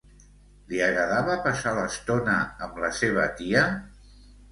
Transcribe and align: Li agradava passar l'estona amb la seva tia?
Li 0.69 0.79
agradava 0.85 1.35
passar 1.47 1.73
l'estona 1.79 2.37
amb 2.69 2.81
la 2.85 2.91
seva 3.01 3.27
tia? 3.43 3.63